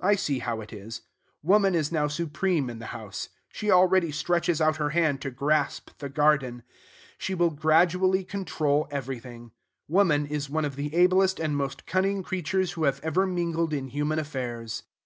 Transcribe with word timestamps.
I 0.00 0.14
see 0.14 0.38
how 0.38 0.62
it 0.62 0.72
is. 0.72 1.02
Woman 1.42 1.74
is 1.74 1.92
now 1.92 2.08
supreme 2.08 2.70
in 2.70 2.78
the 2.78 2.86
house. 2.96 3.28
She 3.52 3.70
already 3.70 4.10
stretches 4.10 4.58
out 4.58 4.78
her 4.78 4.88
hand 4.96 5.20
to 5.20 5.30
grasp 5.30 5.90
the 5.98 6.08
garden. 6.08 6.62
She 7.18 7.34
will 7.34 7.50
gradually 7.50 8.24
control 8.24 8.88
everything. 8.90 9.50
Woman 9.86 10.24
is 10.24 10.48
one 10.48 10.64
of 10.64 10.76
the 10.76 10.94
ablest 10.94 11.38
and 11.38 11.54
most 11.58 11.84
cunning 11.84 12.22
creatures 12.22 12.72
who 12.72 12.84
have 12.84 13.00
ever 13.02 13.26
mingled 13.26 13.74
in 13.74 13.88
human 13.88 14.18
affairs. 14.18 14.84